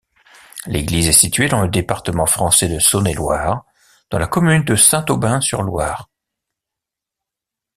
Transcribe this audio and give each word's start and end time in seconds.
L'église 0.65 1.09
est 1.09 1.11
située 1.11 1.47
dans 1.47 1.61
le 1.61 1.67
département 1.67 2.25
français 2.25 2.67
de 2.67 2.79
Saône-et-Loire, 2.79 3.65
dans 4.09 4.17
la 4.17 4.25
commune 4.25 4.63
de 4.63 4.75
Saint-Aubin-sur-Loire. 4.75 6.09